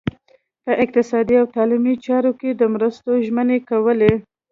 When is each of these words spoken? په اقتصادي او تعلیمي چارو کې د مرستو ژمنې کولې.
په 0.65 0.71
اقتصادي 0.83 1.35
او 1.41 1.45
تعلیمي 1.55 1.95
چارو 2.05 2.31
کې 2.39 2.49
د 2.53 2.61
مرستو 2.73 3.11
ژمنې 3.25 3.57
کولې. 3.69 4.13